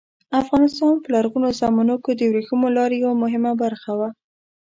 افغانستان 0.41 0.93
په 1.03 1.07
لرغونو 1.15 1.49
زمانو 1.59 1.95
کې 2.03 2.11
د 2.15 2.21
ورېښمو 2.31 2.67
لارې 2.77 2.95
یوه 3.03 3.15
مهمه 3.23 3.51
برخه 3.63 3.91
وه. 3.99 4.09